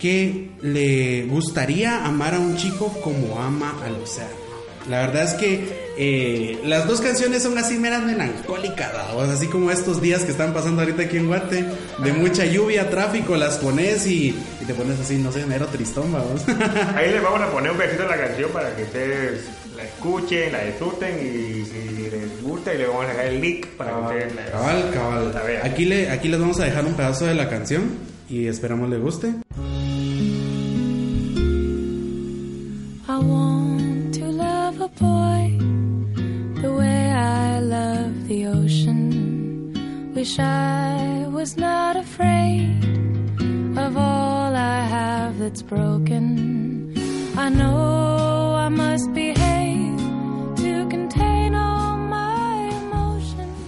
[0.02, 4.42] que le gustaría amar a un chico como ama al océano.
[4.88, 9.32] La verdad es que eh, las dos canciones son así meras melancólicas, ¿va?
[9.32, 11.64] así como estos días que están pasando ahorita aquí en Guate,
[11.98, 16.12] de mucha lluvia, tráfico, las pones y, y te pones así, no sé, mero tristón,
[16.12, 16.42] vamos.
[16.96, 19.44] Ahí les vamos a poner un pedacito de la canción para que ustedes
[19.76, 23.66] la escuchen, la disfruten y si les gusta y le vamos a dejar el link
[23.76, 25.32] para que ustedes la, cabal, cabal.
[25.32, 25.64] la vean.
[25.64, 27.82] Aquí, le, aquí les vamos a dejar un pedazo de la canción
[28.28, 29.34] y esperamos les guste.
[40.22, 42.78] Wish I was not afraid
[43.76, 46.94] of all I have that's broken.
[47.36, 49.98] I know I must behave
[50.58, 53.58] to contain all my emotions.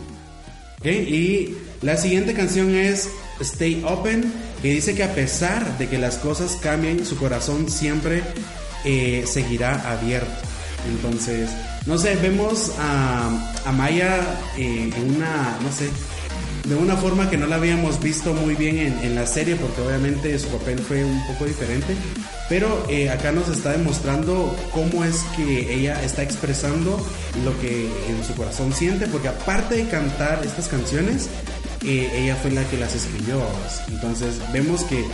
[0.79, 5.99] Ok, Y la siguiente canción es Stay Open, que dice que a pesar de que
[5.99, 8.23] las cosas cambien, su corazón siempre
[8.85, 10.31] eh, seguirá abierto.
[10.87, 11.51] Entonces,
[11.87, 13.29] no sé, vemos a,
[13.65, 14.21] a Maya
[14.57, 15.91] eh, en una, no sé,
[16.65, 19.81] de una forma que no la habíamos visto muy bien en, en la serie, porque
[19.83, 21.95] obviamente su papel fue un poco diferente.
[22.49, 27.05] Pero eh, acá nos está demostrando cómo es que ella está expresando
[27.45, 31.29] lo que en su corazón siente, porque aparte de cantar estas canciones,
[31.85, 33.43] eh, ella fue la que las escribió.
[33.89, 35.05] Entonces vemos que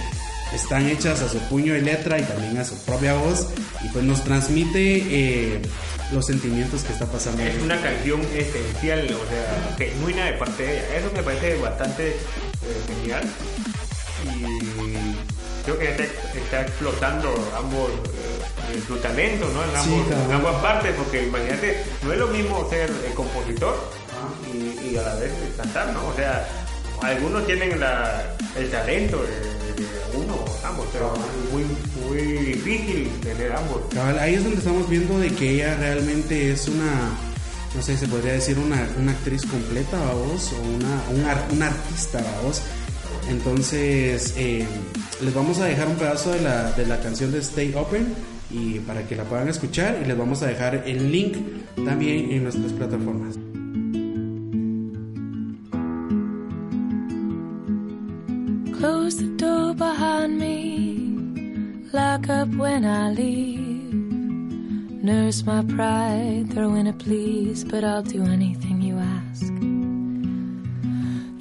[0.55, 3.49] están hechas a su puño y letra y también a su propia voz,
[3.85, 5.63] y pues nos transmite eh,
[6.13, 7.43] los sentimientos que está pasando.
[7.43, 10.97] Es una canción esencial, o sea, genuina de parte de ella.
[10.99, 12.17] Eso me parece bastante eh,
[12.89, 13.23] genial.
[14.25, 17.91] Y creo que está, está explotando ambos
[18.73, 19.63] eh, su talento, ¿no?
[19.65, 20.25] En, Sí, ambos, claro.
[20.25, 23.77] en ambas partes, porque imagínate, no es lo mismo ser eh, compositor
[24.53, 26.07] y, y a la vez cantar, ¿no?
[26.09, 26.47] O sea,
[27.03, 28.23] algunos tienen la,
[28.57, 29.60] el talento de
[30.15, 31.13] uno, ambos, pero
[31.53, 31.65] muy,
[32.07, 33.83] muy difícil tener ambos.
[34.21, 37.11] Ahí es donde estamos viendo de que ella realmente es una,
[37.75, 41.63] no sé, se podría decir una, una actriz completa, vos, o una, un, ar- un
[41.63, 42.63] artista, vos.
[43.29, 44.67] Entonces, eh,
[45.23, 48.13] les vamos a dejar un pedazo de la, de la canción de Stay Open
[48.51, 51.37] y para que la puedan escuchar y les vamos a dejar el link
[51.85, 53.37] también en nuestras plataformas.
[59.75, 61.11] Behind me.
[61.93, 63.95] Lock up when I leave.
[65.03, 69.47] Nurse my pride, throw in a please, but I'll do anything you ask.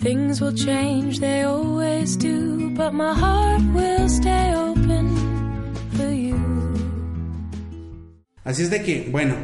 [0.02, 5.08] Things will change, they always do, but my heart will stay open
[5.92, 6.40] for you.
[8.46, 9.36] Así es de que, bueno,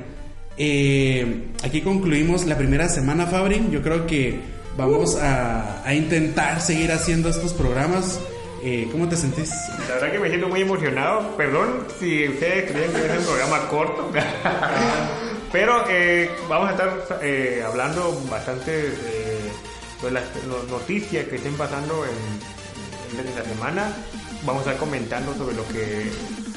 [0.57, 3.67] eh, aquí concluimos la primera semana, Fabri.
[3.69, 4.39] Yo creo que
[4.77, 8.19] vamos a, a intentar seguir haciendo estos programas.
[8.67, 9.51] Eh, ¿Cómo te sentís?
[9.87, 11.37] La verdad que me siento muy emocionado.
[11.37, 14.11] Perdón si ustedes creen que es un programa corto.
[15.51, 22.05] Pero eh, vamos a estar eh, hablando bastante de las no- noticias que estén pasando
[22.05, 23.95] en, en la semana.
[24.45, 26.09] Vamos a estar comentando sobre lo que,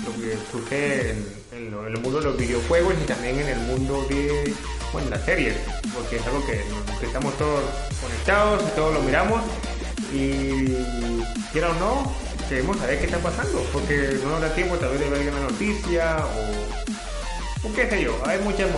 [0.07, 1.11] lo sucede
[1.53, 4.55] en, el mundo de los videojuegos y también en el mundo de
[4.95, 5.57] bueno, las series.
[5.95, 6.65] Porque es algo que
[7.05, 7.61] estamos todos
[8.01, 9.43] conectados y todos lo miramos
[10.13, 10.75] y
[11.53, 12.13] quiera o no,
[12.49, 15.41] queremos saber qué está pasando, porque no nos da tiempo tal vez de ver una
[15.41, 16.79] noticia o
[17.75, 18.69] qué sé yo, hay muchas,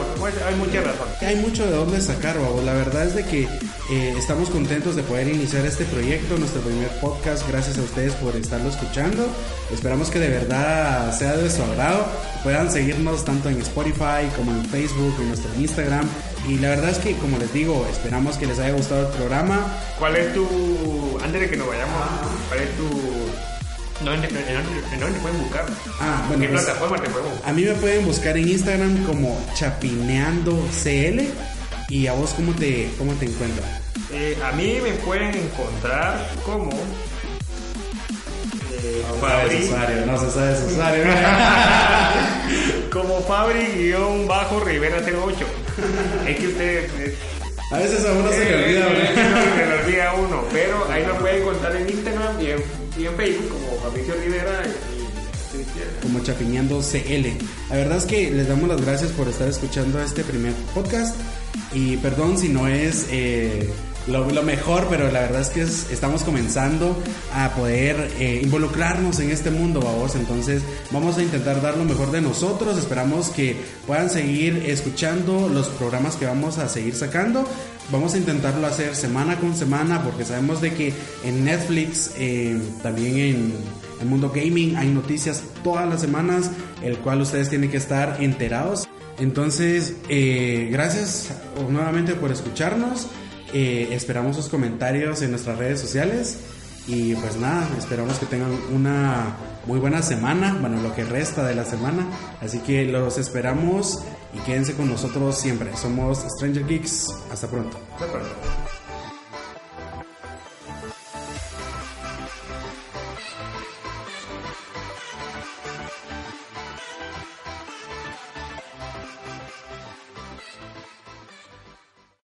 [0.47, 1.22] hay muchas razones.
[1.22, 2.62] Hay mucho de dónde sacar, babo.
[2.62, 6.89] La verdad es de que eh, estamos contentos de poder iniciar este proyecto, nuestro primer
[7.01, 7.47] podcast.
[7.49, 9.26] Gracias a ustedes por estarlo escuchando.
[9.72, 12.07] Esperamos que de verdad sea de su agrado.
[12.43, 16.09] Puedan seguirnos tanto en Spotify como en Facebook, en nuestro Instagram.
[16.49, 19.66] Y la verdad es que, como les digo, esperamos que les haya gustado el programa.
[19.99, 22.03] ¿Cuál es tu, antes de que nos vayamos,
[22.49, 22.88] cuál es tu
[24.01, 25.66] ¿en, dónde te pueden buscar?
[26.01, 27.51] Ah, bueno, ¿Qué pues, plataforma te pueden buscar?
[27.51, 31.20] A mí me pueden buscar en Instagram como chapineandocl.
[31.88, 33.68] ¿Y a vos cómo te, cómo te encuentran?
[34.12, 36.70] Eh, a mí me pueden encontrar como...
[38.82, 39.64] Eh, no, Fabri.
[39.64, 41.05] Usuario, no se sabe su usuario.
[42.93, 45.47] como Fabri-Rivera 08.
[46.26, 46.91] Es que ustedes...
[47.70, 49.14] A veces a uno se le olvida, eh,
[49.57, 52.59] Se le olvida a uno, pero ahí me pueden encontrar en Instagram y en,
[52.99, 57.26] y en Facebook como Fabricio Rivera y, como Chapiñando CL.
[57.68, 61.16] La verdad es que les damos las gracias por estar escuchando este primer podcast.
[61.72, 63.68] Y perdón si no es eh,
[64.11, 66.97] lo, mejor, pero la verdad es que estamos comenzando
[67.33, 70.15] a poder eh, involucrarnos en este mundo, vamos.
[70.15, 72.77] Entonces, vamos a intentar dar lo mejor de nosotros.
[72.77, 73.57] Esperamos que
[73.87, 77.47] puedan seguir escuchando los programas que vamos a seguir sacando.
[77.91, 80.93] Vamos a intentarlo hacer semana con semana porque sabemos de que
[81.25, 83.55] en Netflix, eh, también en
[84.01, 86.51] el mundo gaming, hay noticias todas las semanas,
[86.83, 88.89] el cual ustedes tienen que estar enterados.
[89.19, 91.31] Entonces, eh, gracias
[91.69, 93.09] nuevamente por escucharnos.
[93.53, 96.39] Eh, esperamos sus comentarios en nuestras redes sociales.
[96.87, 99.37] Y pues nada, esperamos que tengan una
[99.67, 102.07] muy buena semana, bueno, lo que resta de la semana.
[102.41, 104.03] Así que los esperamos
[104.35, 105.77] y quédense con nosotros siempre.
[105.77, 107.09] Somos Stranger Geeks.
[107.31, 107.79] Hasta pronto.
[107.95, 108.31] Hasta pronto.